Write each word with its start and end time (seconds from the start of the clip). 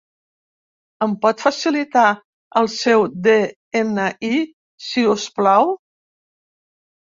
Em 1.05 1.11
pot 1.25 1.43
facilitar 1.45 2.05
el 2.63 2.71
seu 2.77 3.05
de-ena-i, 3.29 4.33
si 4.89 5.07
us 5.15 5.29
plau? 5.39 5.73